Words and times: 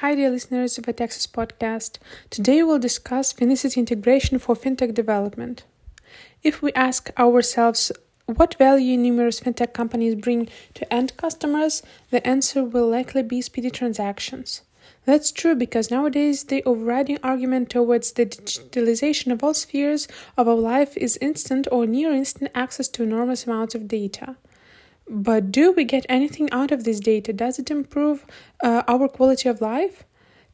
Hi, 0.00 0.14
dear 0.14 0.28
listeners 0.28 0.76
of 0.76 0.84
the 0.84 0.92
Itexus 0.92 1.26
podcast. 1.26 1.96
Today 2.28 2.62
we'll 2.62 2.78
discuss 2.78 3.32
Finicity 3.32 3.78
integration 3.78 4.38
for 4.38 4.54
fintech 4.54 4.92
development. 4.92 5.64
If 6.42 6.60
we 6.60 6.70
ask 6.74 7.08
ourselves 7.18 7.90
what 8.26 8.58
value 8.58 8.98
numerous 8.98 9.40
fintech 9.40 9.72
companies 9.72 10.14
bring 10.14 10.50
to 10.74 10.92
end 10.92 11.16
customers, 11.16 11.82
the 12.10 12.24
answer 12.26 12.62
will 12.62 12.86
likely 12.86 13.22
be 13.22 13.40
speedy 13.40 13.70
transactions. 13.70 14.60
That's 15.06 15.32
true 15.32 15.54
because 15.54 15.90
nowadays 15.90 16.44
the 16.44 16.62
overriding 16.64 17.18
argument 17.22 17.70
towards 17.70 18.12
the 18.12 18.26
digitalization 18.26 19.32
of 19.32 19.42
all 19.42 19.54
spheres 19.54 20.08
of 20.36 20.46
our 20.46 20.56
life 20.56 20.94
is 20.98 21.16
instant 21.22 21.68
or 21.72 21.86
near 21.86 22.12
instant 22.12 22.50
access 22.54 22.88
to 22.88 23.02
enormous 23.02 23.46
amounts 23.46 23.74
of 23.74 23.88
data. 23.88 24.36
But 25.08 25.52
do 25.52 25.72
we 25.72 25.84
get 25.84 26.04
anything 26.08 26.50
out 26.50 26.72
of 26.72 26.84
this 26.84 27.00
data? 27.00 27.32
Does 27.32 27.58
it 27.58 27.70
improve 27.70 28.26
uh, 28.62 28.82
our 28.88 29.08
quality 29.08 29.48
of 29.48 29.60
life? 29.60 30.04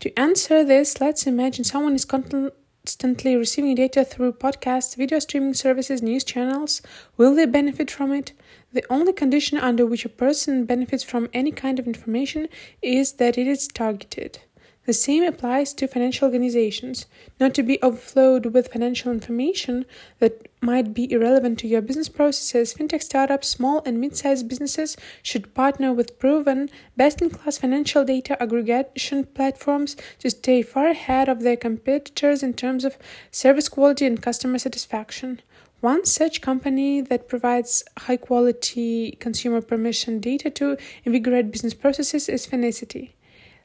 To 0.00 0.18
answer 0.18 0.64
this, 0.64 1.00
let's 1.00 1.26
imagine 1.26 1.64
someone 1.64 1.94
is 1.94 2.04
constantly 2.04 3.36
receiving 3.36 3.74
data 3.76 4.04
through 4.04 4.34
podcasts, 4.34 4.96
video 4.96 5.20
streaming 5.20 5.54
services, 5.54 6.02
news 6.02 6.24
channels. 6.24 6.82
Will 7.16 7.34
they 7.34 7.46
benefit 7.46 7.90
from 7.90 8.12
it? 8.12 8.32
The 8.72 8.84
only 8.90 9.12
condition 9.12 9.58
under 9.58 9.86
which 9.86 10.04
a 10.04 10.10
person 10.10 10.64
benefits 10.64 11.04
from 11.04 11.30
any 11.32 11.52
kind 11.52 11.78
of 11.78 11.86
information 11.86 12.48
is 12.82 13.14
that 13.14 13.38
it 13.38 13.46
is 13.46 13.68
targeted. 13.68 14.40
The 14.84 14.92
same 14.92 15.22
applies 15.22 15.72
to 15.74 15.86
financial 15.86 16.26
organizations. 16.26 17.06
Not 17.38 17.54
to 17.54 17.62
be 17.62 17.80
overflowed 17.82 18.46
with 18.46 18.72
financial 18.72 19.12
information 19.12 19.86
that 20.18 20.48
might 20.60 20.92
be 20.92 21.10
irrelevant 21.12 21.60
to 21.60 21.68
your 21.68 21.80
business 21.80 22.08
processes, 22.08 22.74
fintech 22.74 23.00
startups, 23.00 23.46
small 23.46 23.82
and 23.86 24.00
mid 24.00 24.16
sized 24.16 24.48
businesses 24.48 24.96
should 25.22 25.54
partner 25.54 25.92
with 25.92 26.18
proven, 26.18 26.68
best 26.96 27.22
in 27.22 27.30
class 27.30 27.58
financial 27.58 28.04
data 28.04 28.42
aggregation 28.42 29.24
platforms 29.24 29.94
to 30.18 30.30
stay 30.30 30.62
far 30.62 30.88
ahead 30.88 31.28
of 31.28 31.42
their 31.42 31.56
competitors 31.56 32.42
in 32.42 32.52
terms 32.52 32.84
of 32.84 32.98
service 33.30 33.68
quality 33.68 34.04
and 34.04 34.20
customer 34.20 34.58
satisfaction. 34.58 35.40
One 35.78 36.04
such 36.06 36.40
company 36.40 37.00
that 37.00 37.28
provides 37.28 37.84
high 37.98 38.16
quality 38.16 39.12
consumer 39.20 39.60
permission 39.60 40.18
data 40.18 40.50
to 40.50 40.76
invigorate 41.04 41.52
business 41.52 41.74
processes 41.74 42.28
is 42.28 42.48
Finicity. 42.48 43.10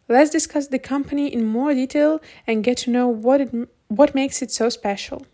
Let's 0.10 0.30
discuss 0.30 0.68
the 0.68 0.80
company 0.80 1.28
in 1.34 1.44
more 1.44 1.74
detail 1.74 2.22
and 2.46 2.64
get 2.64 2.78
to 2.80 2.90
know 2.90 3.08
what 3.08 3.42
it 3.42 3.70
what 3.90 4.16
makes 4.16 4.42
it 4.42 4.52
so 4.52 4.70
special. 4.70 5.26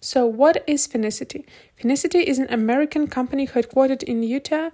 So, 0.00 0.26
what 0.26 0.62
is 0.66 0.86
Finicity? 0.86 1.44
Finicity 1.80 2.22
is 2.22 2.38
an 2.38 2.46
American 2.50 3.08
company 3.08 3.46
headquartered 3.46 4.02
in 4.02 4.22
Utah 4.22 4.70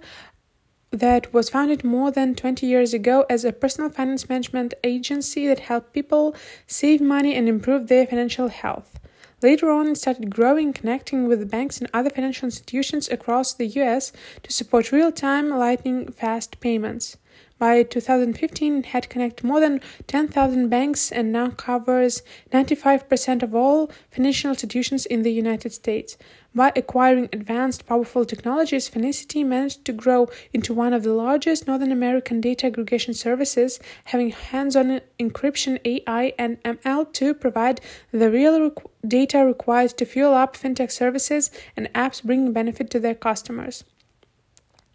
that 0.91 1.33
was 1.33 1.49
founded 1.49 1.83
more 1.83 2.11
than 2.11 2.35
20 2.35 2.65
years 2.67 2.93
ago 2.93 3.25
as 3.29 3.43
a 3.43 3.51
personal 3.51 3.89
finance 3.89 4.29
management 4.29 4.73
agency 4.83 5.47
that 5.47 5.61
helped 5.61 5.93
people 5.93 6.35
save 6.67 7.01
money 7.01 7.33
and 7.33 7.49
improve 7.49 7.87
their 7.87 8.05
financial 8.05 8.49
health. 8.49 8.99
Later 9.41 9.69
on, 9.69 9.87
it 9.87 9.97
started 9.97 10.29
growing, 10.29 10.73
connecting 10.73 11.27
with 11.27 11.51
banks 11.51 11.79
and 11.79 11.89
other 11.93 12.09
financial 12.09 12.45
institutions 12.45 13.09
across 13.09 13.53
the 13.53 13.67
US 13.67 14.11
to 14.43 14.51
support 14.51 14.91
real 14.91 15.11
time, 15.11 15.49
lightning 15.49 16.11
fast 16.11 16.59
payments. 16.59 17.17
By 17.57 17.83
2015, 17.83 18.79
it 18.79 18.85
had 18.87 19.09
connected 19.09 19.45
more 19.45 19.61
than 19.61 19.79
10,000 20.07 20.67
banks 20.67 21.09
and 21.09 21.31
now 21.31 21.51
covers 21.51 22.21
95% 22.51 23.43
of 23.43 23.55
all 23.55 23.89
financial 24.11 24.49
institutions 24.49 25.05
in 25.05 25.23
the 25.23 25.31
United 25.31 25.71
States. 25.71 26.17
By 26.53 26.73
acquiring 26.75 27.29
advanced, 27.31 27.85
powerful 27.85 28.25
technologies, 28.25 28.89
Finicity 28.89 29.45
managed 29.45 29.85
to 29.85 29.93
grow 29.93 30.27
into 30.53 30.73
one 30.73 30.93
of 30.93 31.03
the 31.03 31.13
largest 31.13 31.65
Northern 31.65 31.91
American 31.91 32.41
data 32.41 32.67
aggregation 32.67 33.13
services, 33.13 33.79
having 34.05 34.31
hands 34.31 34.75
on 34.75 35.01
encryption, 35.17 35.79
AI, 35.85 36.33
and 36.37 36.61
ML 36.63 37.11
to 37.13 37.33
provide 37.33 37.79
the 38.11 38.29
real 38.29 38.59
requ- 38.59 38.89
data 39.07 39.39
required 39.39 39.97
to 39.97 40.05
fuel 40.05 40.33
up 40.33 40.57
fintech 40.57 40.91
services 40.91 41.51
and 41.77 41.91
apps 41.93 42.23
bringing 42.23 42.51
benefit 42.51 42.89
to 42.89 42.99
their 42.99 43.15
customers. 43.15 43.83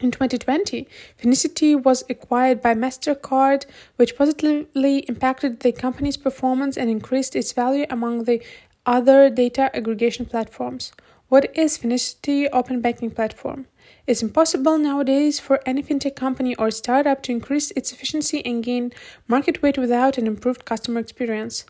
In 0.01 0.11
2020, 0.11 0.89
Finicity 1.23 1.77
was 1.81 2.05
acquired 2.09 2.63
by 2.63 2.75
MasterCard, 2.75 3.67
which 3.97 4.17
positively 4.17 5.01
impacted 5.01 5.61
the 5.61 5.73
company's 5.73 6.17
performance 6.17 6.79
and 6.79 6.89
increased 6.89 7.37
its 7.37 7.53
value 7.53 7.85
among 7.91 8.25
the 8.25 8.43
other 8.87 9.29
data 9.29 9.71
aggregation 9.77 10.25
platforms. 10.25 10.93
What 11.29 11.55
is 11.55 11.77
Finicity 11.77 12.49
Open 12.51 12.81
Banking 12.81 13.11
Platform? 13.11 13.67
It's 14.07 14.23
impossible 14.23 14.79
nowadays 14.79 15.39
for 15.39 15.61
any 15.67 15.83
fintech 15.83 16.17
company 16.17 16.55
or 16.57 16.71
startup 16.71 17.23
to 17.25 17.33
increase 17.33 17.71
its 17.73 17.93
efficiency 17.93 18.45
and 18.47 18.65
gain 18.65 18.93
market 19.29 19.61
weight 19.61 19.77
without 19.77 20.17
an 20.17 20.27
improved 20.27 20.65
customer 20.65 21.01
experience. 21.01 21.67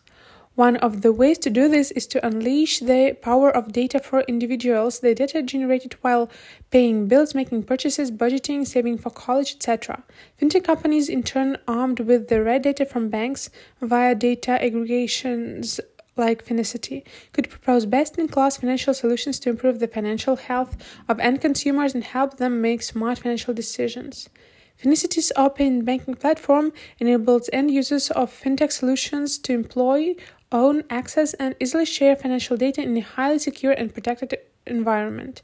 One 0.60 0.76
of 0.76 1.00
the 1.00 1.10
ways 1.10 1.38
to 1.38 1.48
do 1.48 1.70
this 1.70 1.90
is 1.92 2.06
to 2.08 2.26
unleash 2.26 2.80
the 2.80 3.16
power 3.22 3.48
of 3.48 3.72
data 3.72 3.98
for 3.98 4.20
individuals, 4.28 5.00
the 5.00 5.14
data 5.14 5.40
generated 5.40 5.96
while 6.02 6.28
paying 6.70 7.08
bills, 7.08 7.34
making 7.34 7.62
purchases, 7.62 8.10
budgeting, 8.10 8.66
saving 8.66 8.98
for 8.98 9.08
college, 9.08 9.54
etc. 9.54 10.02
Fintech 10.38 10.64
companies, 10.64 11.08
in 11.08 11.22
turn, 11.22 11.56
armed 11.66 12.00
with 12.00 12.28
the 12.28 12.42
right 12.42 12.62
data 12.62 12.84
from 12.84 13.08
banks 13.08 13.48
via 13.80 14.14
data 14.14 14.62
aggregations 14.62 15.80
like 16.18 16.44
Finicity, 16.44 17.04
could 17.32 17.48
propose 17.48 17.86
best 17.86 18.18
in 18.18 18.28
class 18.28 18.58
financial 18.58 18.92
solutions 18.92 19.38
to 19.38 19.48
improve 19.48 19.78
the 19.78 19.88
financial 19.88 20.36
health 20.36 20.76
of 21.08 21.18
end 21.20 21.40
consumers 21.40 21.94
and 21.94 22.04
help 22.04 22.36
them 22.36 22.60
make 22.60 22.82
smart 22.82 23.20
financial 23.20 23.54
decisions. 23.54 24.28
Finicity's 24.76 25.30
open 25.36 25.84
banking 25.84 26.14
platform 26.14 26.72
enables 26.98 27.48
end 27.50 27.70
users 27.70 28.10
of 28.10 28.30
fintech 28.30 28.72
solutions 28.72 29.38
to 29.38 29.52
employ 29.52 30.14
own, 30.52 30.84
access, 30.90 31.34
and 31.34 31.54
easily 31.60 31.84
share 31.84 32.16
financial 32.16 32.56
data 32.56 32.82
in 32.82 32.96
a 32.96 33.00
highly 33.00 33.38
secure 33.38 33.72
and 33.72 33.92
protected 33.92 34.36
environment. 34.66 35.42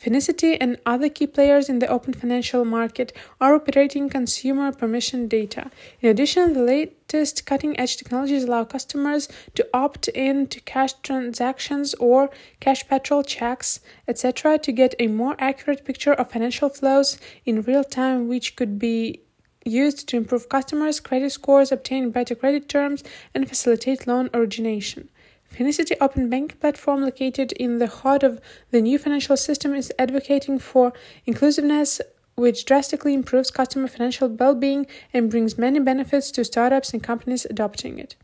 Finicity 0.00 0.58
and 0.60 0.78
other 0.84 1.08
key 1.08 1.26
players 1.26 1.70
in 1.70 1.78
the 1.78 1.86
open 1.88 2.12
financial 2.12 2.66
market 2.66 3.12
are 3.40 3.54
operating 3.54 4.10
consumer 4.10 4.70
permission 4.70 5.26
data. 5.26 5.70
In 6.02 6.10
addition, 6.10 6.52
the 6.52 6.62
latest 6.62 7.46
cutting 7.46 7.78
edge 7.80 7.96
technologies 7.96 8.44
allow 8.44 8.64
customers 8.64 9.28
to 9.54 9.66
opt 9.72 10.08
in 10.08 10.48
to 10.48 10.60
cash 10.60 10.92
transactions 11.02 11.94
or 11.94 12.28
cash 12.60 12.86
patrol 12.86 13.22
checks, 13.22 13.80
etc., 14.06 14.58
to 14.58 14.70
get 14.70 14.94
a 14.98 15.06
more 15.06 15.34
accurate 15.38 15.84
picture 15.86 16.12
of 16.12 16.30
financial 16.30 16.68
flows 16.68 17.18
in 17.46 17.62
real 17.62 17.84
time, 17.84 18.28
which 18.28 18.54
could 18.54 18.78
be 18.78 19.22
used 19.66 20.08
to 20.08 20.16
improve 20.16 20.48
customers' 20.48 21.00
credit 21.00 21.30
scores, 21.32 21.72
obtain 21.72 22.10
better 22.10 22.34
credit 22.34 22.68
terms, 22.68 23.02
and 23.34 23.48
facilitate 23.48 24.06
loan 24.06 24.30
origination. 24.32 25.08
Finicity 25.52 25.96
Open 26.00 26.28
Bank 26.28 26.60
platform, 26.60 27.02
located 27.02 27.52
in 27.52 27.78
the 27.78 27.86
heart 27.86 28.22
of 28.22 28.40
the 28.70 28.80
new 28.80 28.98
financial 28.98 29.36
system, 29.36 29.74
is 29.74 29.92
advocating 29.98 30.58
for 30.58 30.92
inclusiveness, 31.24 32.00
which 32.34 32.64
drastically 32.64 33.14
improves 33.14 33.50
customer 33.50 33.88
financial 33.88 34.28
well 34.28 34.54
being 34.54 34.86
and 35.12 35.30
brings 35.30 35.56
many 35.56 35.80
benefits 35.80 36.30
to 36.32 36.44
startups 36.44 36.92
and 36.92 37.02
companies 37.02 37.46
adopting 37.46 37.98
it. 37.98 38.16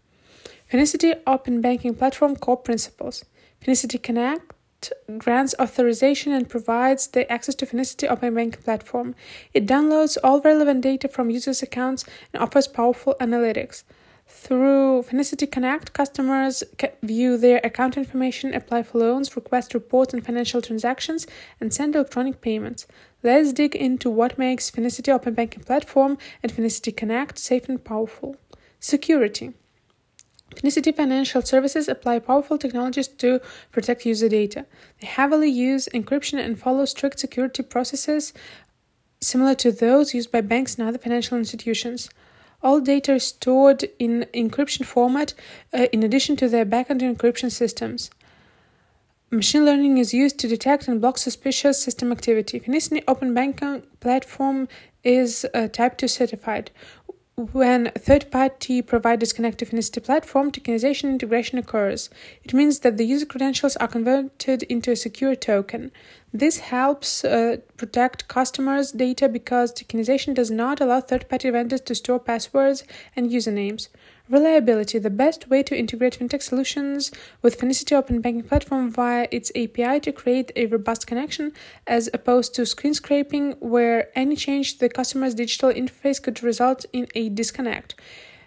Finicity 0.70 1.18
Open 1.26 1.60
Banking 1.60 1.94
Platform 1.94 2.36
core 2.36 2.56
principles 2.56 3.24
Finicity 3.64 4.02
Connect 4.02 4.52
grants 5.18 5.54
authorization 5.60 6.32
and 6.32 6.48
provides 6.48 7.06
the 7.08 7.30
access 7.30 7.54
to 7.56 7.66
Finicity 7.66 8.10
Open 8.10 8.34
Banking 8.34 8.62
platform. 8.62 9.14
It 9.52 9.66
downloads 9.66 10.16
all 10.24 10.40
relevant 10.40 10.80
data 10.80 11.08
from 11.08 11.30
users' 11.30 11.62
accounts 11.62 12.04
and 12.32 12.42
offers 12.42 12.66
powerful 12.66 13.14
analytics. 13.20 13.84
Through 14.26 15.02
Finicity 15.02 15.50
Connect, 15.50 15.92
customers 15.92 16.64
can 16.78 16.90
view 17.02 17.36
their 17.36 17.60
account 17.62 17.96
information, 17.96 18.54
apply 18.54 18.82
for 18.82 18.98
loans, 18.98 19.36
request 19.36 19.74
reports 19.74 20.14
on 20.14 20.20
financial 20.22 20.62
transactions, 20.62 21.26
and 21.60 21.72
send 21.72 21.94
electronic 21.94 22.40
payments. 22.40 22.86
Let's 23.22 23.52
dig 23.52 23.76
into 23.76 24.10
what 24.10 24.38
makes 24.38 24.70
Finicity 24.70 25.12
Open 25.12 25.34
Banking 25.34 25.62
Platform 25.62 26.18
and 26.42 26.52
Finicity 26.52 26.96
Connect 26.96 27.38
safe 27.38 27.68
and 27.68 27.82
powerful. 27.84 28.36
Security. 28.80 29.52
Finicity 30.54 30.94
Financial 30.94 31.42
Services 31.42 31.88
apply 31.88 32.18
powerful 32.18 32.58
technologies 32.58 33.08
to 33.08 33.40
protect 33.70 34.06
user 34.06 34.28
data. 34.28 34.66
They 35.00 35.06
heavily 35.06 35.48
use 35.48 35.88
encryption 35.94 36.38
and 36.38 36.58
follow 36.58 36.84
strict 36.84 37.18
security 37.18 37.62
processes 37.62 38.32
similar 39.20 39.54
to 39.54 39.72
those 39.72 40.14
used 40.14 40.32
by 40.32 40.40
banks 40.40 40.76
and 40.76 40.86
other 40.86 40.98
financial 40.98 41.38
institutions. 41.38 42.10
All 42.62 42.80
data 42.80 43.14
is 43.14 43.24
stored 43.24 43.84
in 43.98 44.26
encryption 44.34 44.84
format 44.84 45.34
uh, 45.72 45.86
in 45.92 46.02
addition 46.02 46.36
to 46.36 46.48
their 46.48 46.66
backend 46.66 47.00
encryption 47.00 47.50
systems. 47.50 48.10
Machine 49.30 49.64
learning 49.64 49.96
is 49.96 50.12
used 50.12 50.38
to 50.40 50.46
detect 50.46 50.86
and 50.88 51.00
block 51.00 51.16
suspicious 51.16 51.82
system 51.82 52.12
activity. 52.12 52.60
Finicity 52.60 53.02
Open 53.08 53.32
Banking 53.32 53.82
Platform 54.00 54.68
is 55.02 55.46
uh, 55.54 55.68
Type 55.68 55.96
2 55.96 56.06
certified, 56.06 56.70
when 57.36 57.90
third-party 57.96 58.82
providers 58.82 59.32
connect 59.32 59.58
to 59.58 59.66
Finicity 59.66 60.02
platform, 60.04 60.52
tokenization 60.52 61.04
integration 61.04 61.58
occurs. 61.58 62.10
It 62.44 62.52
means 62.52 62.80
that 62.80 62.98
the 62.98 63.06
user 63.06 63.24
credentials 63.24 63.74
are 63.76 63.88
converted 63.88 64.64
into 64.64 64.90
a 64.90 64.96
secure 64.96 65.34
token. 65.34 65.92
This 66.34 66.58
helps 66.58 67.24
uh, 67.24 67.58
protect 67.78 68.28
customers' 68.28 68.92
data 68.92 69.30
because 69.30 69.72
tokenization 69.72 70.34
does 70.34 70.50
not 70.50 70.80
allow 70.80 71.00
third 71.00 71.28
party 71.30 71.48
vendors 71.48 71.80
to 71.82 71.94
store 71.94 72.20
passwords 72.20 72.84
and 73.16 73.30
usernames. 73.30 73.88
Reliability 74.32 74.98
the 74.98 75.10
best 75.10 75.50
way 75.50 75.62
to 75.62 75.78
integrate 75.78 76.18
fintech 76.18 76.40
solutions 76.40 77.12
with 77.42 77.58
Finicity 77.58 77.94
Open 77.94 78.22
Banking 78.22 78.42
platform 78.42 78.90
via 78.90 79.28
its 79.30 79.52
API 79.54 80.00
to 80.00 80.10
create 80.10 80.50
a 80.56 80.64
robust 80.64 81.06
connection 81.06 81.52
as 81.86 82.08
opposed 82.14 82.54
to 82.54 82.64
screen 82.64 82.94
scraping 82.94 83.52
where 83.60 84.08
any 84.18 84.34
change 84.34 84.72
to 84.72 84.78
the 84.78 84.88
customer's 84.88 85.34
digital 85.34 85.70
interface 85.70 86.22
could 86.22 86.42
result 86.42 86.86
in 86.94 87.08
a 87.14 87.28
disconnect. 87.28 87.94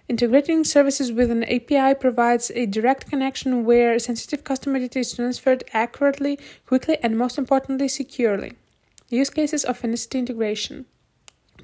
Integrating 0.09 0.63
services 0.63 1.11
with 1.11 1.29
an 1.29 1.43
API 1.43 1.93
provides 1.93 2.51
a 2.55 2.65
direct 2.65 3.07
connection 3.07 3.63
where 3.63 3.99
sensitive 3.99 4.43
customer 4.43 4.79
data 4.79 4.97
is 4.97 5.13
transferred 5.13 5.63
accurately, 5.71 6.39
quickly, 6.65 6.97
and 7.03 7.15
most 7.15 7.37
importantly, 7.37 7.87
securely. 7.89 8.53
Use 9.09 9.29
cases 9.29 9.63
of 9.63 9.79
Finicity 9.79 10.17
integration. 10.17 10.87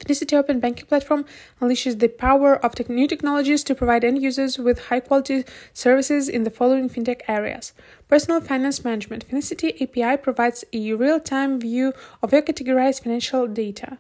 Finicity 0.01 0.33
Open 0.33 0.59
Banking 0.59 0.88
Platform 0.88 1.25
unleashes 1.62 2.00
the 2.00 2.07
power 2.07 2.56
of 2.65 2.89
new 2.89 3.07
technologies 3.07 3.63
to 3.63 3.75
provide 3.75 4.03
end 4.03 4.21
users 4.21 4.57
with 4.57 4.88
high 4.88 5.00
quality 5.00 5.45
services 5.74 6.27
in 6.27 6.44
the 6.44 6.50
following 6.50 6.89
fintech 6.89 7.21
areas. 7.27 7.74
Personal 8.07 8.42
finance 8.42 8.83
management. 8.83 9.30
Finicity 9.30 9.80
API 9.80 10.18
provides 10.18 10.65
a 10.74 10.94
real 10.94 11.19
time 11.19 11.59
view 11.59 11.94
of 12.24 12.33
your 12.33 12.42
categorized 12.42 13.03
financial 13.03 13.48
data. 13.48 14.00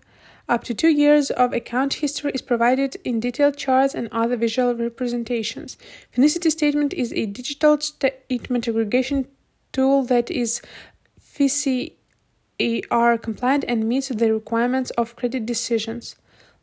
Up 0.49 0.63
to 0.63 0.73
two 0.73 0.89
years 0.89 1.29
of 1.29 1.53
account 1.53 1.93
history 1.95 2.31
is 2.33 2.41
provided 2.41 2.97
in 3.05 3.19
detailed 3.19 3.55
charts 3.55 3.93
and 3.93 4.09
other 4.11 4.35
visual 4.35 4.75
representations. 4.75 5.77
Finicity 6.15 6.51
Statement 6.51 6.93
is 6.93 7.13
a 7.13 7.27
digital 7.27 7.79
statement 7.79 8.67
aggregation 8.67 9.27
tool 9.71 10.03
that 10.05 10.31
is 10.31 10.61
FCRA 12.61 13.21
compliant 13.21 13.65
and 13.67 13.87
meets 13.87 14.09
the 14.09 14.31
requirements 14.31 14.91
of 14.91 15.15
credit 15.15 15.45
decisions. 15.45 16.15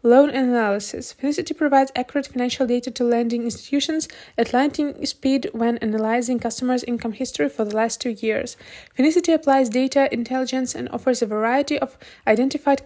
Loan 0.05 0.31
analysis. 0.31 1.13
Finicity 1.13 1.57
provides 1.57 1.91
accurate 1.97 2.29
financial 2.29 2.69
data 2.69 2.89
to 2.89 3.03
lending 3.03 3.43
institutions 3.43 4.07
at 4.39 4.53
lightning 4.53 5.05
speed 5.05 5.51
when 5.53 5.77
analyzing 5.79 6.39
customers' 6.39 6.85
income 6.85 7.11
history 7.11 7.49
for 7.49 7.65
the 7.65 7.75
last 7.75 8.01
two 8.01 8.11
years. 8.11 8.57
Finicity 8.97 9.35
applies 9.35 9.69
data 9.69 10.09
intelligence 10.13 10.73
and 10.73 10.89
offers 10.91 11.21
a 11.21 11.27
variety 11.27 11.81
of 11.81 11.99
identified 12.29 12.81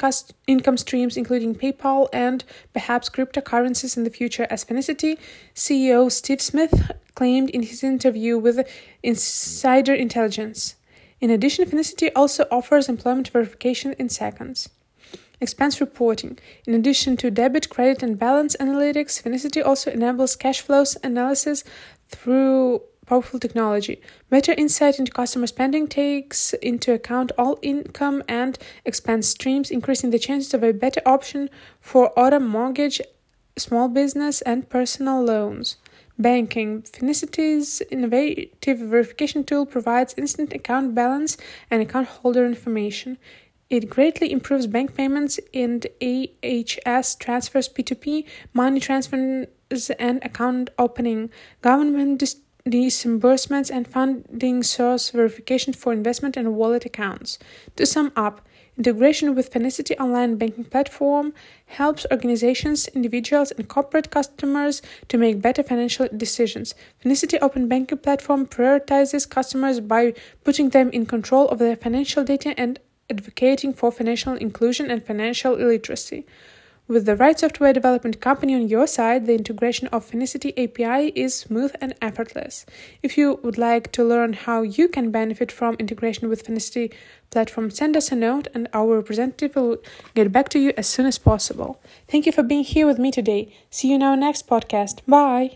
income 0.46 0.78
streams, 0.78 1.18
including 1.18 1.54
PayPal 1.54 2.08
and 2.14 2.44
perhaps 2.72 3.10
cryptocurrencies 3.10 3.98
in 3.98 4.04
the 4.04 4.10
future, 4.10 4.46
as 4.48 4.64
Finicity 4.64 5.18
CEO 5.54 6.10
Steve 6.10 6.40
Smith 6.40 6.92
claimed 7.14 7.50
in 7.50 7.62
his 7.62 7.84
interview 7.84 8.38
with 8.38 8.66
Insider 9.02 9.92
Intelligence. 9.92 10.76
In 11.22 11.30
addition, 11.30 11.64
Finicity 11.70 12.10
also 12.16 12.46
offers 12.50 12.88
employment 12.88 13.28
verification 13.28 13.94
in 13.96 14.08
seconds. 14.08 14.68
Expense 15.40 15.80
reporting. 15.80 16.36
In 16.66 16.74
addition 16.74 17.16
to 17.18 17.30
debit, 17.30 17.68
credit, 17.68 18.02
and 18.02 18.18
balance 18.18 18.56
analytics, 18.58 19.22
Finicity 19.22 19.64
also 19.64 19.92
enables 19.92 20.34
cash 20.34 20.60
flows 20.60 20.96
analysis 21.04 21.62
through 22.08 22.82
powerful 23.06 23.38
technology. 23.38 24.02
Better 24.30 24.52
insight 24.58 24.98
into 24.98 25.12
customer 25.12 25.46
spending 25.46 25.86
takes 25.86 26.54
into 26.54 26.92
account 26.92 27.30
all 27.38 27.56
income 27.62 28.24
and 28.26 28.58
expense 28.84 29.28
streams, 29.28 29.70
increasing 29.70 30.10
the 30.10 30.18
chances 30.18 30.52
of 30.54 30.64
a 30.64 30.72
better 30.72 31.02
option 31.06 31.48
for 31.78 32.10
auto 32.18 32.40
mortgage, 32.40 33.00
small 33.56 33.86
business, 33.86 34.40
and 34.42 34.68
personal 34.68 35.22
loans. 35.22 35.76
Banking. 36.18 36.82
Finicity's 36.82 37.80
innovative 37.90 38.78
verification 38.78 39.44
tool 39.44 39.66
provides 39.66 40.14
instant 40.16 40.52
account 40.52 40.94
balance 40.94 41.36
and 41.70 41.82
account 41.82 42.08
holder 42.08 42.44
information. 42.44 43.18
It 43.70 43.88
greatly 43.88 44.30
improves 44.30 44.66
bank 44.66 44.94
payments 44.94 45.40
and 45.54 45.86
ACH 46.02 46.78
transfers, 47.18 47.68
P2P, 47.68 48.26
money 48.52 48.80
transfers, 48.80 49.90
and 49.98 50.22
account 50.22 50.68
opening, 50.78 51.30
government 51.62 52.18
dis- 52.18 52.36
disbursements, 52.68 53.70
and 53.70 53.88
funding 53.88 54.62
source 54.62 55.08
verification 55.08 55.72
for 55.72 55.92
investment 55.92 56.36
and 56.36 56.54
wallet 56.54 56.84
accounts. 56.84 57.38
To 57.76 57.86
sum 57.86 58.12
up, 58.14 58.46
Integration 58.78 59.34
with 59.34 59.52
Finicity 59.52 59.94
online 60.00 60.36
banking 60.36 60.64
platform 60.64 61.34
helps 61.66 62.06
organizations, 62.10 62.88
individuals, 62.88 63.50
and 63.50 63.68
corporate 63.68 64.10
customers 64.10 64.80
to 65.08 65.18
make 65.18 65.42
better 65.42 65.62
financial 65.62 66.08
decisions. 66.16 66.74
Finicity 67.04 67.38
open 67.42 67.68
banking 67.68 67.98
platform 67.98 68.46
prioritizes 68.46 69.28
customers 69.28 69.78
by 69.80 70.14
putting 70.42 70.70
them 70.70 70.88
in 70.90 71.04
control 71.04 71.48
of 71.50 71.58
their 71.58 71.76
financial 71.76 72.24
data 72.24 72.54
and 72.56 72.80
advocating 73.10 73.74
for 73.74 73.92
financial 73.92 74.32
inclusion 74.34 74.90
and 74.90 75.04
financial 75.04 75.52
literacy. 75.52 76.24
With 76.88 77.06
the 77.06 77.16
right 77.16 77.38
software 77.38 77.72
development 77.72 78.20
company 78.20 78.54
on 78.54 78.68
your 78.68 78.86
side, 78.86 79.26
the 79.26 79.34
integration 79.34 79.88
of 79.88 80.10
Finicity 80.10 80.52
API 80.58 81.12
is 81.14 81.34
smooth 81.34 81.74
and 81.80 81.94
effortless. 82.02 82.66
If 83.02 83.16
you 83.16 83.38
would 83.42 83.56
like 83.56 83.92
to 83.92 84.04
learn 84.04 84.32
how 84.32 84.62
you 84.62 84.88
can 84.88 85.10
benefit 85.10 85.52
from 85.52 85.76
integration 85.78 86.28
with 86.28 86.44
Finicity 86.44 86.92
platform, 87.30 87.70
send 87.70 87.96
us 87.96 88.10
a 88.12 88.16
note 88.16 88.48
and 88.54 88.68
our 88.72 88.96
representative 88.96 89.54
will 89.54 89.78
get 90.14 90.32
back 90.32 90.48
to 90.50 90.58
you 90.58 90.72
as 90.76 90.86
soon 90.86 91.06
as 91.06 91.18
possible. 91.18 91.80
Thank 92.08 92.26
you 92.26 92.32
for 92.32 92.42
being 92.42 92.64
here 92.64 92.86
with 92.86 92.98
me 92.98 93.10
today. 93.10 93.54
See 93.70 93.88
you 93.88 93.94
in 93.94 94.02
our 94.02 94.16
next 94.16 94.48
podcast. 94.48 95.00
Bye. 95.06 95.50